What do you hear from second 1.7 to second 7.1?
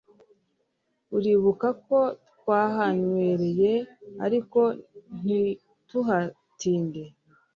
ko twahanywereye ariko ntituhatinde